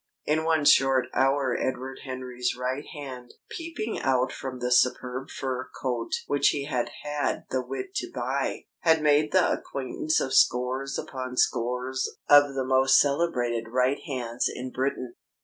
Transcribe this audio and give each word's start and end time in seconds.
In 0.25 0.45
one 0.45 0.65
short 0.65 1.05
hour 1.13 1.55
Edward 1.55 1.99
Henry's 2.05 2.55
right 2.57 2.87
hand 2.87 3.35
(peeping 3.51 3.99
out 3.99 4.31
from 4.31 4.57
the 4.57 4.71
superb 4.71 5.29
fur 5.29 5.69
coat 5.79 6.11
which 6.25 6.49
he 6.49 6.65
had 6.65 6.89
had 7.03 7.45
the 7.51 7.63
wit 7.63 7.93
to 7.97 8.11
buy) 8.11 8.65
had 8.79 9.03
made 9.03 9.31
the 9.31 9.51
acquaintance 9.51 10.19
of 10.19 10.33
scores 10.33 10.97
upon 10.97 11.37
scores 11.37 12.09
of 12.27 12.55
the 12.55 12.65
most 12.65 12.99
celebrated 12.99 13.67
right 13.69 13.99
hands 14.07 14.49
in 14.51 14.71
Britain. 14.71 15.13